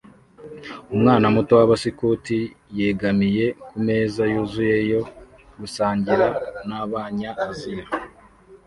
[0.93, 2.37] Umwana muto wabaskuti
[2.79, 5.01] yegamiye kumeza yuzuye yo
[5.59, 6.25] gusangira
[6.67, 7.85] nabanya Aziya